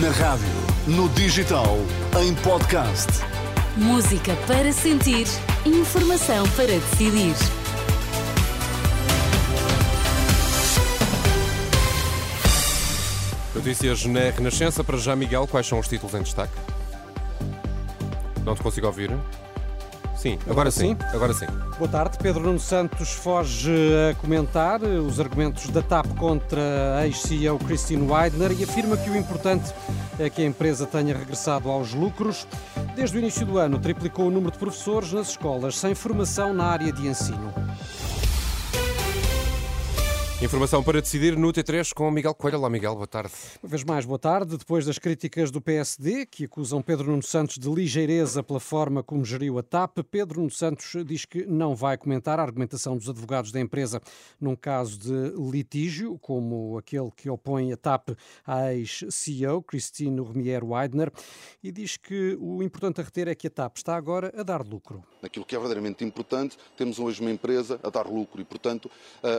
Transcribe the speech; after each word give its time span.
Na 0.00 0.08
rádio, 0.08 0.46
no 0.86 1.06
digital, 1.10 1.76
em 2.18 2.34
podcast. 2.36 3.08
Música 3.76 4.34
para 4.46 4.72
sentir, 4.72 5.26
informação 5.66 6.48
para 6.56 6.68
decidir. 6.68 7.34
Notícias 13.54 14.06
na 14.06 14.30
Renascença 14.30 14.82
para 14.82 14.96
já, 14.96 15.14
Miguel. 15.14 15.46
Quais 15.46 15.66
são 15.66 15.78
os 15.78 15.86
títulos 15.86 16.14
em 16.14 16.22
destaque? 16.22 16.54
Não 18.46 18.54
te 18.54 18.62
consigo 18.62 18.86
ouvir. 18.86 19.10
Sim, 20.22 20.38
agora 20.48 20.70
sim. 20.70 20.96
Agora 21.12 21.34
sim. 21.34 21.46
Boa 21.76 21.90
tarde. 21.90 22.16
Pedro 22.16 22.44
Nuno 22.44 22.60
Santos 22.60 23.12
foge 23.12 23.72
a 24.08 24.14
comentar 24.14 24.80
os 24.80 25.18
argumentos 25.18 25.68
da 25.70 25.82
TAP 25.82 26.06
contra 26.16 26.96
a 26.96 27.04
ex-CEO 27.08 27.58
Christine 27.58 28.08
Weidner 28.08 28.52
e 28.52 28.62
afirma 28.62 28.96
que 28.96 29.10
o 29.10 29.16
importante 29.16 29.74
é 30.20 30.30
que 30.30 30.42
a 30.42 30.46
empresa 30.46 30.86
tenha 30.86 31.12
regressado 31.12 31.68
aos 31.68 31.92
lucros. 31.92 32.46
Desde 32.94 33.16
o 33.16 33.18
início 33.18 33.44
do 33.44 33.58
ano, 33.58 33.80
triplicou 33.80 34.28
o 34.28 34.30
número 34.30 34.52
de 34.52 34.58
professores 34.58 35.12
nas 35.12 35.30
escolas 35.30 35.76
sem 35.76 35.92
formação 35.92 36.54
na 36.54 36.66
área 36.66 36.92
de 36.92 37.04
ensino. 37.04 37.52
Informação 40.42 40.82
para 40.82 41.00
decidir 41.00 41.36
no 41.36 41.52
T3 41.52 41.94
com 41.94 42.10
Miguel 42.10 42.34
Coelho. 42.34 42.58
Olá, 42.58 42.68
Miguel, 42.68 42.96
boa 42.96 43.06
tarde. 43.06 43.32
Uma 43.62 43.68
vez 43.70 43.84
mais, 43.84 44.04
boa 44.04 44.18
tarde. 44.18 44.58
Depois 44.58 44.84
das 44.84 44.98
críticas 44.98 45.52
do 45.52 45.60
PSD, 45.60 46.26
que 46.26 46.46
acusam 46.46 46.82
Pedro 46.82 47.12
Nuno 47.12 47.22
Santos 47.22 47.58
de 47.58 47.70
ligeireza 47.70 48.42
pela 48.42 48.58
forma 48.58 49.04
como 49.04 49.24
geriu 49.24 49.56
a 49.60 49.62
TAP, 49.62 49.98
Pedro 50.10 50.40
Nuno 50.40 50.50
Santos 50.50 50.96
diz 51.06 51.24
que 51.24 51.46
não 51.46 51.76
vai 51.76 51.96
comentar 51.96 52.40
a 52.40 52.42
argumentação 52.42 52.96
dos 52.96 53.08
advogados 53.08 53.52
da 53.52 53.60
empresa 53.60 54.00
num 54.40 54.56
caso 54.56 54.98
de 54.98 55.32
litígio, 55.48 56.18
como 56.18 56.76
aquele 56.76 57.12
que 57.16 57.30
opõe 57.30 57.72
a 57.72 57.76
TAP 57.76 58.08
à 58.44 58.74
ex-CEO, 58.74 59.62
Christine 59.62 60.20
Romier 60.20 60.64
Weidner, 60.64 61.12
e 61.62 61.70
diz 61.70 61.96
que 61.96 62.36
o 62.40 62.64
importante 62.64 63.00
a 63.00 63.04
reter 63.04 63.28
é 63.28 63.34
que 63.36 63.46
a 63.46 63.50
TAP 63.50 63.76
está 63.76 63.94
agora 63.94 64.34
a 64.36 64.42
dar 64.42 64.66
lucro. 64.66 65.04
Aquilo 65.22 65.44
que 65.44 65.54
é 65.54 65.58
verdadeiramente 65.58 66.04
importante, 66.04 66.58
temos 66.76 66.98
hoje 66.98 67.20
uma 67.20 67.30
empresa 67.30 67.78
a 67.80 67.90
dar 67.90 68.08
lucro 68.08 68.40
e, 68.40 68.44
portanto, 68.44 68.90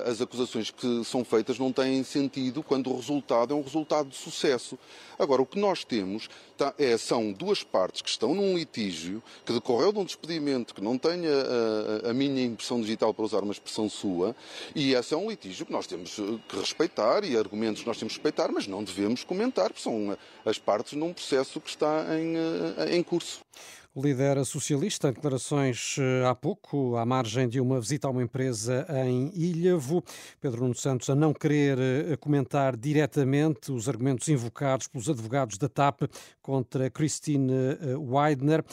as 0.06 0.22
acusações 0.22 0.72
que 0.72 0.93
são 1.04 1.24
feitas 1.24 1.58
não 1.58 1.72
têm 1.72 2.04
sentido 2.04 2.62
quando 2.62 2.92
o 2.92 2.96
resultado 2.96 3.54
é 3.54 3.58
um 3.58 3.62
resultado 3.62 4.10
de 4.10 4.16
sucesso. 4.16 4.78
Agora, 5.18 5.42
o 5.42 5.46
que 5.46 5.60
nós 5.60 5.84
temos 5.84 6.30
tá, 6.58 6.74
é, 6.78 6.98
são 6.98 7.32
duas 7.32 7.64
partes 7.64 8.02
que 8.02 8.10
estão 8.10 8.34
num 8.34 8.58
litígio 8.58 9.24
que 9.46 9.54
decorreu 9.54 9.94
de 9.94 10.00
um 10.00 10.06
despedimento 10.06 10.74
que 10.74 10.82
não 10.82 10.98
tenha 10.98 11.32
a, 12.04 12.10
a 12.10 12.14
minha 12.14 12.44
impressão 12.44 12.82
digital, 12.82 13.14
para 13.14 13.26
usar 13.26 13.44
uma 13.44 13.54
expressão 13.54 13.88
sua, 13.90 14.36
e 14.76 14.94
esse 14.94 15.14
é 15.14 15.18
um 15.18 15.30
litígio 15.30 15.66
que 15.66 15.72
nós 15.72 15.88
temos 15.88 16.18
eh, 16.20 16.40
que 16.48 16.58
respeitar 16.58 17.24
e 17.24 17.38
argumentos 17.38 17.82
que 17.82 17.88
nós 17.88 17.98
temos 17.98 18.14
que 18.14 18.20
respeitar, 18.20 18.52
mas 18.52 18.68
não 18.68 18.84
devemos 18.84 19.24
comentar, 19.24 19.70
porque 19.70 19.82
são 19.82 20.18
as 20.46 20.58
partes 20.58 20.94
num 20.94 21.14
processo 21.14 21.62
que 21.62 21.70
está 21.70 22.06
em, 22.18 22.96
em 22.96 23.04
curso. 23.04 23.42
O 23.96 24.02
socialista, 24.44 25.10
em 25.10 25.14
declarações 25.14 25.98
eh, 26.00 26.26
há 26.26 26.34
pouco, 26.34 26.98
à 26.98 27.06
margem 27.06 27.48
de 27.48 27.60
uma 27.60 27.80
visita 27.80 28.08
a 28.08 28.10
uma 28.10 28.24
empresa 28.24 28.88
em 29.06 29.32
Ilhavo, 29.36 30.04
Pedro 30.42 30.62
Nuno 30.62 30.74
Santos 30.74 31.12
a 31.12 31.16
não 31.16 31.32
querer 31.32 31.78
eh, 31.78 32.18
comentar 32.18 32.76
diretamente 32.76 33.72
os 33.72 33.88
argumentos 33.88 34.28
invocados 34.30 34.88
pelos 34.88 35.08
advogados 35.08 35.60
da 35.60 35.70
TAP 35.70 36.10
contra 36.42 36.90
Christine 36.90 37.54
eh, 37.54 37.96
Weidner, 37.96 38.66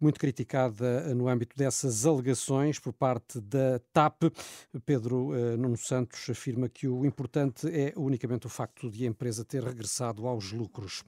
muito 0.00 0.18
criticada 0.18 1.12
no 1.14 1.28
âmbito 1.28 1.56
dessas 1.56 2.06
alegações 2.06 2.78
por 2.78 2.92
parte 2.92 3.40
da 3.40 3.78
TAP. 3.92 4.22
Pedro 4.86 5.32
Nuno 5.58 5.76
Santos 5.76 6.30
afirma 6.30 6.68
que 6.68 6.86
o 6.86 7.04
importante 7.04 7.68
é 7.68 7.92
unicamente 7.96 8.46
o 8.46 8.48
facto 8.50 8.88
de 8.88 9.04
a 9.04 9.08
empresa 9.08 9.44
ter 9.44 9.62
regressado 9.62 10.26
aos 10.26 10.52
lucros. 10.52 11.02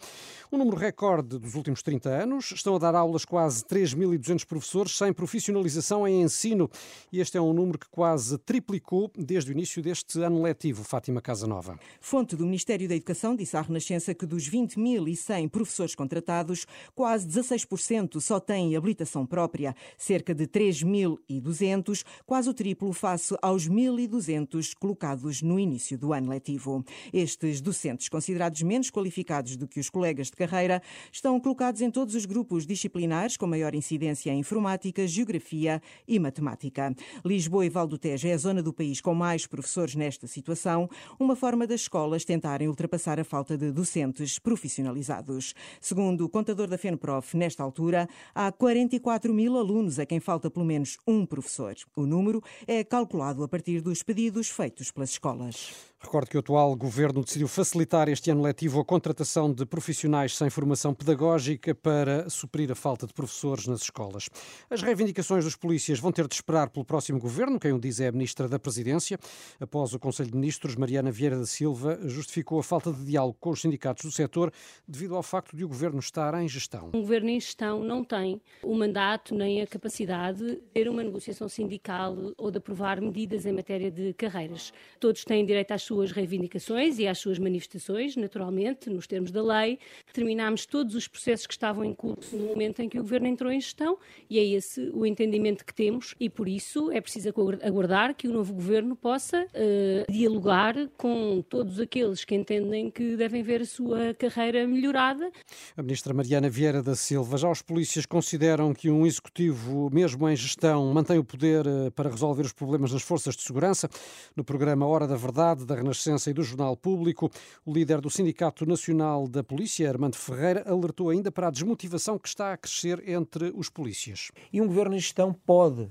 Um 0.52 0.58
número 0.58 0.76
recorde 0.76 1.38
dos 1.38 1.54
últimos 1.54 1.82
30 1.82 2.10
anos, 2.10 2.50
estão 2.50 2.74
a 2.74 2.78
dar 2.78 2.94
aulas 2.94 3.24
quase 3.24 3.37
quase 3.38 3.62
3.200 3.66 4.44
professores 4.44 4.98
sem 4.98 5.12
profissionalização 5.12 6.08
em 6.08 6.22
ensino. 6.22 6.68
E 7.12 7.20
este 7.20 7.38
é 7.38 7.40
um 7.40 7.52
número 7.52 7.78
que 7.78 7.88
quase 7.88 8.36
triplicou 8.36 9.12
desde 9.16 9.52
o 9.52 9.52
início 9.52 9.80
deste 9.80 10.20
ano 10.20 10.42
letivo. 10.42 10.82
Fátima 10.82 11.22
Casanova. 11.22 11.78
Fonte 12.00 12.34
do 12.34 12.44
Ministério 12.44 12.88
da 12.88 12.96
Educação 12.96 13.36
disse 13.36 13.56
à 13.56 13.60
Renascença 13.60 14.12
que 14.12 14.26
dos 14.26 14.50
20.100 14.50 15.48
professores 15.50 15.94
contratados, 15.94 16.66
quase 16.96 17.28
16% 17.28 18.20
só 18.20 18.40
têm 18.40 18.74
habilitação 18.74 19.24
própria, 19.24 19.72
cerca 19.96 20.34
de 20.34 20.48
3.200, 20.48 22.04
quase 22.26 22.50
o 22.50 22.54
triplo 22.54 22.92
face 22.92 23.36
aos 23.40 23.68
1.200 23.68 24.72
colocados 24.80 25.42
no 25.42 25.60
início 25.60 25.96
do 25.96 26.12
ano 26.12 26.30
letivo. 26.30 26.84
Estes 27.12 27.60
docentes, 27.60 28.08
considerados 28.08 28.62
menos 28.62 28.90
qualificados 28.90 29.56
do 29.56 29.68
que 29.68 29.78
os 29.78 29.88
colegas 29.88 30.26
de 30.26 30.32
carreira, 30.32 30.82
estão 31.12 31.38
colocados 31.38 31.80
em 31.80 31.88
todos 31.88 32.16
os 32.16 32.26
grupos 32.26 32.66
disciplinares 32.66 33.27
com 33.36 33.46
maior 33.46 33.74
incidência 33.74 34.30
em 34.30 34.38
informática, 34.40 35.06
geografia 35.06 35.82
e 36.06 36.18
matemática. 36.18 36.94
Lisboa 37.24 37.66
e 37.66 37.68
Val 37.68 37.86
do 37.86 37.98
Tejo 37.98 38.28
é 38.28 38.32
a 38.32 38.38
zona 38.38 38.62
do 38.62 38.72
país 38.72 39.00
com 39.00 39.14
mais 39.14 39.46
professores 39.46 39.94
nesta 39.94 40.26
situação, 40.26 40.88
uma 41.18 41.36
forma 41.36 41.66
das 41.66 41.82
escolas 41.82 42.24
tentarem 42.24 42.68
ultrapassar 42.68 43.20
a 43.20 43.24
falta 43.24 43.58
de 43.58 43.70
docentes 43.70 44.38
profissionalizados. 44.38 45.54
Segundo 45.80 46.24
o 46.24 46.28
contador 46.28 46.66
da 46.66 46.78
FENPROF, 46.78 47.36
nesta 47.36 47.62
altura, 47.62 48.08
há 48.34 48.50
44 48.50 49.34
mil 49.34 49.56
alunos 49.56 49.98
a 49.98 50.06
quem 50.06 50.20
falta 50.20 50.50
pelo 50.50 50.64
menos 50.64 50.96
um 51.06 51.26
professor. 51.26 51.74
O 51.94 52.06
número 52.06 52.42
é 52.66 52.82
calculado 52.82 53.42
a 53.42 53.48
partir 53.48 53.80
dos 53.80 54.02
pedidos 54.02 54.48
feitos 54.48 54.90
pelas 54.90 55.10
escolas. 55.10 55.88
Recordo 56.00 56.28
que 56.28 56.36
o 56.36 56.40
atual 56.40 56.76
governo 56.76 57.24
decidiu 57.24 57.48
facilitar 57.48 58.08
este 58.08 58.30
ano 58.30 58.40
letivo 58.40 58.78
a 58.78 58.84
contratação 58.84 59.52
de 59.52 59.66
profissionais 59.66 60.36
sem 60.36 60.48
formação 60.48 60.94
pedagógica 60.94 61.74
para 61.74 62.30
suprir 62.30 62.70
a 62.70 62.74
falta 62.76 63.04
de 63.04 63.12
professores 63.12 63.66
nas 63.66 63.82
escolas. 63.82 64.28
As 64.70 64.80
reivindicações 64.80 65.44
dos 65.44 65.56
polícias 65.56 65.98
vão 65.98 66.12
ter 66.12 66.28
de 66.28 66.34
esperar 66.36 66.70
pelo 66.70 66.84
próximo 66.84 67.18
governo, 67.18 67.58
quem 67.58 67.72
o 67.72 67.80
diz 67.80 67.98
é 67.98 68.06
a 68.06 68.12
ministra 68.12 68.48
da 68.48 68.60
Presidência. 68.60 69.18
Após 69.58 69.92
o 69.92 69.98
Conselho 69.98 70.30
de 70.30 70.36
Ministros, 70.36 70.76
Mariana 70.76 71.10
Vieira 71.10 71.36
da 71.36 71.46
Silva 71.46 71.98
justificou 72.04 72.60
a 72.60 72.62
falta 72.62 72.92
de 72.92 73.04
diálogo 73.04 73.36
com 73.40 73.50
os 73.50 73.60
sindicatos 73.60 74.04
do 74.04 74.12
setor 74.12 74.52
devido 74.86 75.16
ao 75.16 75.22
facto 75.22 75.56
de 75.56 75.64
o 75.64 75.68
governo 75.68 75.98
estar 75.98 76.32
em 76.40 76.48
gestão. 76.48 76.90
Um 76.94 77.00
governo 77.00 77.28
em 77.28 77.40
gestão 77.40 77.82
não 77.82 78.04
tem 78.04 78.40
o 78.62 78.72
mandato 78.72 79.34
nem 79.34 79.62
a 79.62 79.66
capacidade 79.66 80.38
de 80.38 80.56
ter 80.72 80.88
uma 80.88 81.02
negociação 81.02 81.48
sindical 81.48 82.16
ou 82.38 82.52
de 82.52 82.58
aprovar 82.58 83.00
medidas 83.00 83.44
em 83.44 83.52
matéria 83.52 83.90
de 83.90 84.14
carreiras. 84.14 84.72
Todos 85.00 85.24
têm 85.24 85.44
direito 85.44 85.72
às 85.72 85.87
suas 85.88 86.12
reivindicações 86.12 86.98
e 86.98 87.06
às 87.06 87.18
suas 87.18 87.38
manifestações, 87.38 88.14
naturalmente, 88.14 88.90
nos 88.90 89.06
termos 89.06 89.30
da 89.30 89.42
lei. 89.42 89.78
Terminámos 90.12 90.66
todos 90.66 90.94
os 90.94 91.08
processos 91.08 91.46
que 91.46 91.54
estavam 91.54 91.84
em 91.84 91.94
curso 91.94 92.36
no 92.36 92.44
momento 92.44 92.80
em 92.80 92.88
que 92.88 92.98
o 92.98 93.02
Governo 93.02 93.26
entrou 93.26 93.50
em 93.50 93.60
gestão 93.60 93.98
e 94.28 94.38
é 94.38 94.44
esse 94.44 94.90
o 94.94 95.06
entendimento 95.06 95.64
que 95.64 95.74
temos 95.74 96.14
e, 96.20 96.28
por 96.28 96.46
isso, 96.46 96.92
é 96.92 97.00
preciso 97.00 97.30
aguardar 97.62 98.14
que 98.14 98.28
o 98.28 98.32
novo 98.32 98.52
Governo 98.52 98.94
possa 98.94 99.44
uh, 99.44 100.12
dialogar 100.12 100.74
com 100.96 101.42
todos 101.48 101.80
aqueles 101.80 102.24
que 102.24 102.34
entendem 102.34 102.90
que 102.90 103.16
devem 103.16 103.42
ver 103.42 103.62
a 103.62 103.66
sua 103.66 104.12
carreira 104.14 104.66
melhorada. 104.66 105.30
A 105.76 105.82
Ministra 105.82 106.12
Mariana 106.12 106.50
Vieira 106.50 106.82
da 106.82 106.94
Silva, 106.94 107.38
já 107.38 107.50
os 107.50 107.62
polícias 107.62 108.04
consideram 108.04 108.74
que 108.74 108.90
um 108.90 109.06
Executivo, 109.06 109.88
mesmo 109.90 110.28
em 110.28 110.36
gestão, 110.36 110.92
mantém 110.92 111.18
o 111.18 111.24
poder 111.24 111.66
eh, 111.66 111.90
para 111.90 112.10
resolver 112.10 112.42
os 112.42 112.52
problemas 112.52 112.92
das 112.92 113.02
forças 113.02 113.34
de 113.34 113.42
segurança. 113.42 113.88
No 114.36 114.44
programa 114.44 114.86
Hora 114.86 115.06
da 115.06 115.16
Verdade, 115.16 115.64
da 115.64 115.74
Renascença 115.78 116.28
e 116.28 116.32
do 116.32 116.42
Jornal 116.42 116.76
Público, 116.76 117.30
o 117.64 117.72
líder 117.72 118.00
do 118.00 118.10
Sindicato 118.10 118.66
Nacional 118.66 119.28
da 119.28 119.44
Polícia, 119.44 119.88
Armando 119.88 120.16
Ferreira, 120.16 120.64
alertou 120.66 121.08
ainda 121.08 121.30
para 121.30 121.46
a 121.46 121.50
desmotivação 121.50 122.18
que 122.18 122.28
está 122.28 122.52
a 122.52 122.56
crescer 122.56 123.08
entre 123.08 123.52
os 123.54 123.68
polícias. 123.68 124.30
E 124.52 124.60
um 124.60 124.66
governo 124.66 124.96
em 124.96 124.98
gestão 124.98 125.32
pode, 125.32 125.88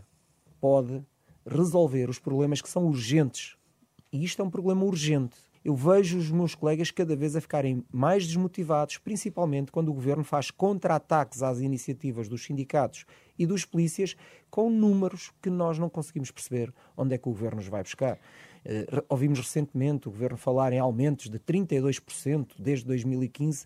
pode 0.59 1.01
resolver 1.45 2.09
os 2.09 2.19
problemas 2.19 2.61
que 2.61 2.69
são 2.69 2.85
urgentes. 2.85 3.55
E 4.11 4.23
isto 4.23 4.41
é 4.41 4.45
um 4.45 4.49
problema 4.49 4.83
urgente. 4.83 5.37
Eu 5.63 5.75
vejo 5.75 6.17
os 6.17 6.31
meus 6.31 6.55
colegas 6.55 6.91
cada 6.91 7.15
vez 7.15 7.35
a 7.35 7.41
ficarem 7.41 7.83
mais 7.91 8.25
desmotivados, 8.25 8.97
principalmente 8.97 9.71
quando 9.71 9.89
o 9.89 9.93
governo 9.93 10.23
faz 10.23 10.49
contra-ataques 10.49 11.43
às 11.43 11.59
iniciativas 11.59 12.29
dos 12.29 12.43
sindicatos 12.43 13.05
e 13.37 13.45
dos 13.45 13.65
polícias 13.65 14.15
com 14.49 14.69
números 14.69 15.31
que 15.41 15.49
nós 15.49 15.77
não 15.77 15.89
conseguimos 15.89 16.31
perceber 16.31 16.73
onde 16.95 17.15
é 17.15 17.17
que 17.17 17.27
o 17.27 17.31
governo 17.31 17.59
os 17.59 17.67
vai 17.67 17.83
buscar. 17.83 18.17
Uh, 18.67 19.05
ouvimos 19.07 19.39
recentemente 19.39 20.09
o 20.09 20.11
governo 20.11 20.37
falar 20.37 20.73
em 20.73 20.79
aumentos 20.79 21.29
de 21.29 21.39
32% 21.39 22.49
desde 22.59 22.85
2015. 22.85 23.65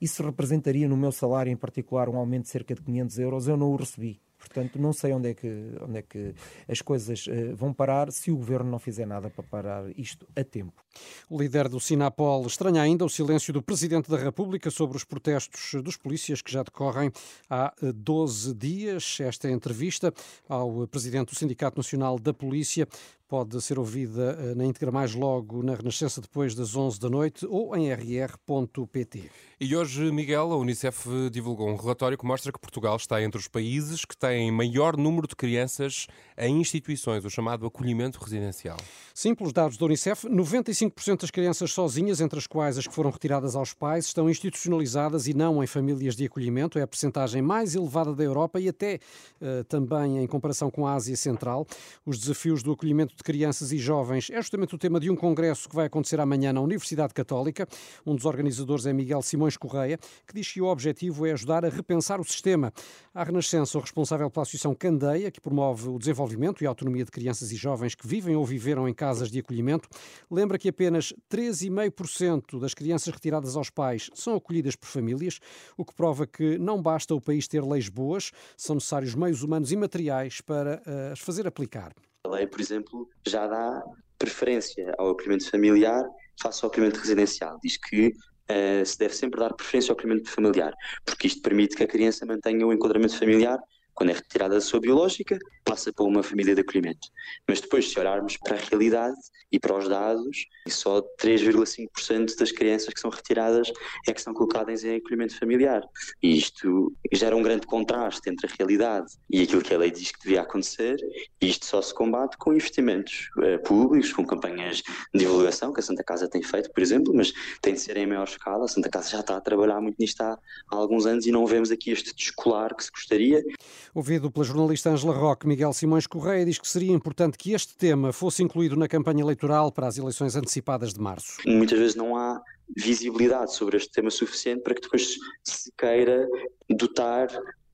Isso 0.00 0.22
representaria 0.22 0.88
no 0.88 0.96
meu 0.96 1.12
salário 1.12 1.52
em 1.52 1.56
particular 1.56 2.08
um 2.08 2.16
aumento 2.16 2.44
de 2.44 2.48
cerca 2.48 2.74
de 2.74 2.80
500 2.80 3.18
euros. 3.18 3.48
Eu 3.48 3.58
não 3.58 3.70
o 3.70 3.76
recebi. 3.76 4.18
Portanto, 4.38 4.78
não 4.78 4.94
sei 4.94 5.12
onde 5.12 5.28
é 5.28 5.34
que, 5.34 5.74
onde 5.82 5.98
é 5.98 6.02
que 6.02 6.34
as 6.66 6.80
coisas 6.80 7.26
uh, 7.26 7.54
vão 7.54 7.74
parar 7.74 8.10
se 8.10 8.30
o 8.30 8.36
governo 8.36 8.70
não 8.70 8.78
fizer 8.78 9.04
nada 9.06 9.28
para 9.28 9.44
parar 9.44 9.84
isto 9.98 10.26
a 10.34 10.42
tempo. 10.42 10.82
O 11.28 11.40
líder 11.40 11.68
do 11.68 11.80
Sinapol 11.80 12.46
estranha 12.46 12.82
ainda 12.82 13.04
o 13.04 13.08
silêncio 13.08 13.52
do 13.52 13.62
Presidente 13.62 14.10
da 14.10 14.16
República 14.16 14.70
sobre 14.70 14.96
os 14.96 15.04
protestos 15.04 15.80
dos 15.82 15.96
polícias 15.96 16.42
que 16.42 16.52
já 16.52 16.62
decorrem 16.62 17.12
há 17.48 17.72
12 17.94 18.54
dias. 18.54 19.18
Esta 19.20 19.50
entrevista 19.50 20.12
ao 20.48 20.86
Presidente 20.88 21.30
do 21.30 21.38
Sindicato 21.38 21.78
Nacional 21.78 22.18
da 22.18 22.32
Polícia 22.34 22.86
pode 23.30 23.62
ser 23.62 23.78
ouvida 23.78 24.36
eh, 24.40 24.54
na 24.56 24.64
íntegra 24.64 24.90
mais 24.90 25.14
logo 25.14 25.62
na 25.62 25.76
Renascença 25.76 26.20
depois 26.20 26.52
das 26.52 26.74
11 26.74 26.98
da 26.98 27.08
noite 27.08 27.46
ou 27.46 27.76
em 27.76 27.88
rr.pt. 27.88 29.30
E 29.60 29.76
hoje, 29.76 30.10
Miguel, 30.10 30.52
a 30.52 30.56
Unicef 30.56 31.06
divulgou 31.30 31.68
um 31.68 31.76
relatório 31.76 32.18
que 32.18 32.26
mostra 32.26 32.50
que 32.50 32.58
Portugal 32.58 32.96
está 32.96 33.22
entre 33.22 33.38
os 33.38 33.46
países 33.46 34.04
que 34.04 34.16
têm 34.16 34.50
maior 34.50 34.96
número 34.96 35.28
de 35.28 35.36
crianças 35.36 36.08
em 36.36 36.60
instituições, 36.60 37.24
o 37.24 37.30
chamado 37.30 37.64
acolhimento 37.64 38.18
residencial. 38.18 38.78
Sim, 39.14 39.32
pelos 39.32 39.52
dados 39.52 39.76
da 39.76 39.84
Unicef, 39.84 40.26
95% 40.26 40.79
das 41.18 41.30
crianças 41.30 41.72
sozinhas, 41.72 42.20
entre 42.20 42.38
as 42.38 42.46
quais 42.46 42.78
as 42.78 42.86
que 42.86 42.94
foram 42.94 43.10
retiradas 43.10 43.54
aos 43.54 43.74
pais, 43.74 44.06
estão 44.06 44.30
institucionalizadas 44.30 45.26
e 45.26 45.34
não 45.34 45.62
em 45.62 45.66
famílias 45.66 46.16
de 46.16 46.24
acolhimento. 46.24 46.78
É 46.78 46.82
a 46.82 46.86
percentagem 46.86 47.42
mais 47.42 47.74
elevada 47.74 48.14
da 48.14 48.24
Europa 48.24 48.58
e 48.58 48.68
até 48.68 48.98
uh, 49.40 49.64
também 49.64 50.18
em 50.18 50.26
comparação 50.26 50.70
com 50.70 50.86
a 50.86 50.94
Ásia 50.94 51.16
Central. 51.16 51.66
Os 52.06 52.18
desafios 52.18 52.62
do 52.62 52.72
acolhimento 52.72 53.14
de 53.14 53.22
crianças 53.22 53.72
e 53.72 53.78
jovens 53.78 54.30
é 54.30 54.40
justamente 54.40 54.74
o 54.74 54.78
tema 54.78 54.98
de 54.98 55.10
um 55.10 55.16
congresso 55.16 55.68
que 55.68 55.74
vai 55.74 55.86
acontecer 55.86 56.18
amanhã 56.18 56.52
na 56.52 56.60
Universidade 56.60 57.12
Católica. 57.12 57.68
Um 58.06 58.14
dos 58.14 58.24
organizadores 58.24 58.86
é 58.86 58.92
Miguel 58.92 59.20
Simões 59.20 59.56
Correia, 59.56 59.98
que 60.26 60.34
diz 60.34 60.50
que 60.50 60.62
o 60.62 60.66
objetivo 60.66 61.26
é 61.26 61.32
ajudar 61.32 61.64
a 61.64 61.68
repensar 61.68 62.20
o 62.20 62.24
sistema. 62.24 62.72
A 63.14 63.22
Renascença, 63.22 63.76
o 63.76 63.80
responsável 63.80 64.30
pela 64.30 64.42
Associação 64.42 64.74
Candeia, 64.74 65.30
que 65.30 65.40
promove 65.40 65.88
o 65.88 65.98
desenvolvimento 65.98 66.64
e 66.64 66.66
a 66.66 66.70
autonomia 66.70 67.04
de 67.04 67.10
crianças 67.10 67.52
e 67.52 67.56
jovens 67.56 67.94
que 67.94 68.06
vivem 68.06 68.34
ou 68.34 68.46
viveram 68.46 68.88
em 68.88 68.94
casas 68.94 69.30
de 69.30 69.38
acolhimento, 69.40 69.88
lembra 70.30 70.58
que 70.58 70.69
apenas 70.70 71.12
3,5% 71.30 72.58
das 72.58 72.74
crianças 72.74 73.12
retiradas 73.12 73.56
aos 73.56 73.70
pais 73.70 74.08
são 74.14 74.34
acolhidas 74.34 74.74
por 74.74 74.86
famílias, 74.86 75.38
o 75.76 75.84
que 75.84 75.94
prova 75.94 76.26
que 76.26 76.58
não 76.58 76.80
basta 76.80 77.14
o 77.14 77.20
país 77.20 77.46
ter 77.46 77.62
leis 77.62 77.88
boas, 77.88 78.30
são 78.56 78.74
necessários 78.74 79.14
meios 79.14 79.42
humanos 79.42 79.70
e 79.70 79.76
materiais 79.76 80.40
para 80.40 80.82
uh, 80.86 81.12
as 81.12 81.20
fazer 81.20 81.46
aplicar. 81.46 81.92
A 82.24 82.30
lei, 82.30 82.46
por 82.46 82.60
exemplo, 82.60 83.08
já 83.26 83.46
dá 83.46 83.82
preferência 84.18 84.94
ao 84.98 85.10
acolhimento 85.10 85.50
familiar 85.50 86.04
face 86.40 86.64
ao 86.64 86.70
acolhimento 86.70 87.00
residencial. 87.00 87.58
Diz 87.62 87.76
que 87.76 88.08
uh, 88.08 88.84
se 88.84 88.98
deve 88.98 89.14
sempre 89.14 89.40
dar 89.40 89.52
preferência 89.54 89.92
ao 89.92 89.98
acolhimento 89.98 90.30
familiar, 90.30 90.72
porque 91.04 91.26
isto 91.26 91.42
permite 91.42 91.76
que 91.76 91.84
a 91.84 91.88
criança 91.88 92.24
mantenha 92.26 92.66
o 92.66 92.72
enquadramento 92.72 93.18
familiar 93.18 93.58
quando 94.00 94.08
é 94.08 94.14
retirada 94.14 94.54
da 94.54 94.62
sua 94.62 94.80
biológica, 94.80 95.38
passa 95.62 95.92
para 95.92 96.06
uma 96.06 96.22
família 96.22 96.54
de 96.54 96.62
acolhimento. 96.62 97.06
Mas 97.46 97.60
depois, 97.60 97.92
se 97.92 98.00
olharmos 98.00 98.38
para 98.38 98.56
a 98.56 98.58
realidade 98.58 99.18
e 99.52 99.60
para 99.60 99.76
os 99.76 99.86
dados, 99.90 100.46
só 100.68 101.02
3,5% 101.20 102.34
das 102.38 102.50
crianças 102.50 102.94
que 102.94 102.98
são 103.00 103.10
retiradas 103.10 103.70
é 104.08 104.14
que 104.14 104.22
são 104.22 104.32
colocadas 104.32 104.84
em 104.84 104.96
acolhimento 104.96 105.38
familiar. 105.38 105.82
E 106.22 106.38
isto 106.38 106.96
gera 107.12 107.36
um 107.36 107.42
grande 107.42 107.66
contraste 107.66 108.30
entre 108.30 108.46
a 108.46 108.50
realidade 108.58 109.12
e 109.28 109.42
aquilo 109.42 109.60
que 109.60 109.74
a 109.74 109.78
lei 109.78 109.90
diz 109.90 110.12
que 110.12 110.22
devia 110.22 110.40
acontecer, 110.40 110.96
e 111.38 111.48
isto 111.48 111.66
só 111.66 111.82
se 111.82 111.92
combate 111.92 112.38
com 112.38 112.54
investimentos 112.54 113.28
uh, 113.36 113.62
públicos, 113.64 114.14
com 114.14 114.24
campanhas 114.24 114.78
de 115.12 115.20
divulgação, 115.20 115.74
que 115.74 115.80
a 115.80 115.82
Santa 115.82 116.02
Casa 116.02 116.26
tem 116.26 116.42
feito, 116.42 116.72
por 116.72 116.80
exemplo, 116.80 117.12
mas 117.14 117.34
tem 117.60 117.74
de 117.74 117.80
ser 117.80 117.98
em 117.98 118.06
maior 118.06 118.24
escala. 118.24 118.64
A 118.64 118.68
Santa 118.68 118.88
Casa 118.88 119.10
já 119.10 119.20
está 119.20 119.36
a 119.36 119.40
trabalhar 119.42 119.78
muito 119.82 119.96
nisto 119.98 120.22
há 120.22 120.38
alguns 120.70 121.04
anos 121.04 121.26
e 121.26 121.30
não 121.30 121.44
vemos 121.44 121.70
aqui 121.70 121.90
este 121.90 122.14
descolar 122.16 122.74
que 122.74 122.82
se 122.82 122.90
gostaria. 122.90 123.44
Ouvido 123.92 124.30
pela 124.30 124.44
jornalista 124.44 124.90
Angela 124.90 125.12
Roque, 125.12 125.48
Miguel 125.48 125.72
Simões 125.72 126.06
Correia 126.06 126.44
diz 126.44 126.58
que 126.58 126.68
seria 126.68 126.92
importante 126.92 127.36
que 127.36 127.52
este 127.52 127.76
tema 127.76 128.12
fosse 128.12 128.40
incluído 128.40 128.76
na 128.76 128.86
campanha 128.86 129.22
eleitoral 129.22 129.72
para 129.72 129.88
as 129.88 129.98
eleições 129.98 130.36
antecipadas 130.36 130.94
de 130.94 131.00
março. 131.00 131.38
Muitas 131.44 131.78
vezes 131.78 131.96
não 131.96 132.16
há 132.16 132.40
visibilidade 132.76 133.52
sobre 133.52 133.76
este 133.76 133.90
tema 133.90 134.10
suficiente 134.10 134.62
para 134.62 134.74
que 134.74 134.82
depois 134.82 135.16
se 135.42 135.72
queira 135.76 136.28
dotar 136.68 137.28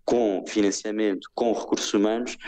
com 0.06 0.42
financiamento, 0.46 1.28
com 1.34 1.52
recursos 1.52 1.92
humanos, 1.92 2.38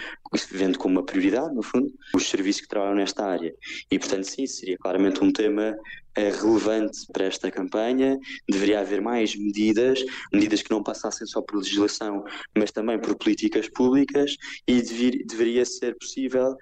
vendo 0.50 0.78
como 0.78 0.94
uma 0.94 1.04
prioridade, 1.04 1.54
no 1.54 1.62
fundo, 1.62 1.92
os 2.14 2.26
serviços 2.26 2.62
que 2.62 2.68
trabalham 2.68 2.94
nesta 2.94 3.26
área. 3.26 3.52
E, 3.90 3.98
portanto, 3.98 4.24
sim, 4.24 4.46
seria 4.46 4.78
claramente 4.78 5.22
um 5.22 5.32
tema 5.32 5.76
é 6.18 6.30
relevante 6.30 7.06
para 7.12 7.26
esta 7.26 7.50
campanha. 7.50 8.18
Deveria 8.48 8.80
haver 8.80 9.00
mais 9.00 9.36
medidas, 9.36 10.04
medidas 10.32 10.62
que 10.62 10.70
não 10.70 10.82
passassem 10.82 11.26
só 11.26 11.40
por 11.40 11.58
legislação, 11.58 12.24
mas 12.56 12.72
também 12.72 12.98
por 12.98 13.14
políticas 13.16 13.68
públicas, 13.68 14.36
e 14.66 14.82
devir, 14.82 15.24
deveria 15.26 15.64
ser 15.64 15.96
possível 15.96 16.56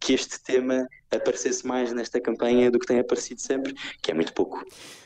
que 0.00 0.12
este 0.12 0.42
tema 0.42 0.86
aparecesse 1.10 1.66
mais 1.66 1.92
nesta 1.92 2.20
campanha 2.20 2.70
do 2.70 2.78
que 2.78 2.86
tem 2.86 2.98
aparecido 2.98 3.40
sempre, 3.40 3.74
que 4.02 4.10
é 4.10 4.14
muito 4.14 4.34
pouco. 4.34 4.62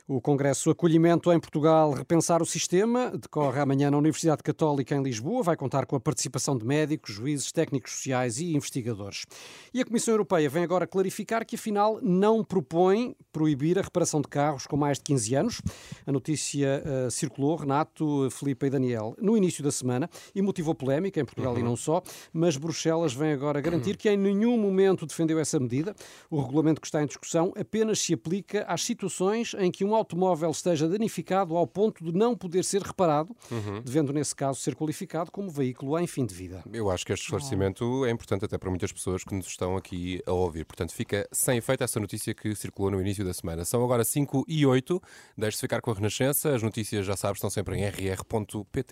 O 0.08 0.20
Congresso 0.20 0.69
Acolhimento 0.69 1.32
em 1.32 1.38
Portugal 1.38 1.93
Repensar 1.93 2.43
o 2.43 2.46
Sistema 2.46 3.12
decorre 3.16 3.60
amanhã 3.60 3.90
na 3.90 3.96
Universidade 3.96 4.43
Católica 4.43 4.94
em 4.96 5.02
Lisboa. 5.02 5.44
Vai 5.44 5.56
contar 5.56 5.87
com 5.87 5.94
a 5.94 6.00
participação 6.00 6.58
de 6.58 6.66
médicos, 6.66 7.14
juízes, 7.14 7.52
técnicos 7.52 7.93
sociais 7.93 8.38
e 8.38 8.52
investigadores. 8.52 9.25
E 9.72 9.81
a 9.81 9.84
Comissão 9.84 10.12
Europeia 10.12 10.50
vem 10.50 10.64
agora 10.64 10.88
clarificar 10.88 11.46
que, 11.46 11.54
afinal, 11.54 12.00
não 12.02 12.43
propõe 12.43 13.14
proibir 13.32 13.78
a 13.78 13.82
reparação 13.92 14.22
de 14.22 14.28
carros 14.28 14.66
com 14.66 14.76
mais 14.76 14.96
de 14.96 15.04
15 15.04 15.34
anos. 15.34 15.62
A 16.06 16.10
notícia 16.10 16.82
uh, 16.82 17.10
circulou, 17.10 17.56
Renato, 17.56 18.28
Felipe 18.30 18.66
e 18.66 18.70
Daniel, 18.70 19.14
no 19.20 19.36
início 19.36 19.62
da 19.62 19.70
semana 19.70 20.08
e 20.34 20.40
motivou 20.40 20.74
polémica 20.74 21.20
em 21.20 21.24
Portugal 21.24 21.52
uhum. 21.52 21.60
e 21.60 21.62
não 21.62 21.76
só, 21.76 22.02
mas 22.32 22.56
Bruxelas 22.56 23.12
vem 23.12 23.32
agora 23.32 23.60
garantir 23.60 23.90
uhum. 23.90 23.96
que 23.96 24.08
em 24.08 24.16
nenhum 24.16 24.58
momento 24.58 25.04
defendeu 25.04 25.38
essa 25.38 25.60
medida. 25.60 25.94
O 26.30 26.40
regulamento 26.40 26.80
que 26.80 26.86
está 26.86 27.02
em 27.02 27.06
discussão 27.06 27.52
apenas 27.58 28.00
se 28.00 28.14
aplica 28.14 28.64
às 28.66 28.82
situações 28.82 29.54
em 29.58 29.70
que 29.70 29.84
um 29.84 29.94
automóvel 29.94 30.50
esteja 30.50 30.88
danificado 30.88 31.56
ao 31.56 31.66
ponto 31.66 32.02
de 32.02 32.12
não 32.12 32.34
poder 32.34 32.64
ser 32.64 32.80
reparado, 32.80 33.36
uhum. 33.50 33.82
devendo, 33.82 34.12
nesse 34.12 34.34
caso, 34.34 34.58
ser 34.58 34.74
qualificado 34.74 35.30
como 35.30 35.50
veículo 35.50 35.98
em 35.98 36.06
fim 36.06 36.24
de 36.24 36.34
vida. 36.34 36.64
Eu 36.72 36.90
acho 36.90 37.04
que 37.04 37.12
este 37.12 37.24
esclarecimento 37.24 37.84
oh. 37.84 38.06
é 38.06 38.10
importante 38.10 38.44
até 38.44 38.56
para 38.56 38.70
muitas 38.70 38.90
pessoas 38.90 39.22
que 39.22 39.34
nos 39.34 39.46
estão 39.46 39.76
aqui 39.76 40.22
a 40.26 40.32
ouvir. 40.32 40.64
Portanto, 40.64 40.92
fica 40.94 41.28
sem 41.30 41.58
efeito 41.58 41.84
essa 41.84 42.00
notícia 42.00 42.32
que 42.32 42.54
circulou 42.54 42.90
no 42.90 43.00
início 43.00 43.24
da 43.24 43.34
semana. 43.34 43.64
São 43.82 43.87
agora 43.87 44.05
5 44.05 44.44
e 44.46 44.64
8. 44.64 45.02
Deixe-se 45.37 45.62
ficar 45.62 45.81
com 45.81 45.90
a 45.90 45.94
Renascença. 45.94 46.55
As 46.55 46.62
notícias, 46.62 47.05
já 47.05 47.17
sabes, 47.17 47.38
estão 47.38 47.50
sempre 47.50 47.76
em 47.76 47.84
rr.pt. 47.84 48.84